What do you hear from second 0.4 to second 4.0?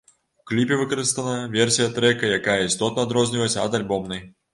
У кліпе выкарыстана версія трэка, якая істотна адрозніваецца ад